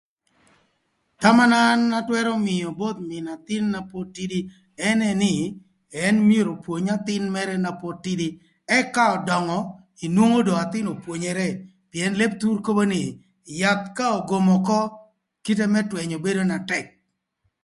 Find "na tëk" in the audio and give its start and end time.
16.47-16.85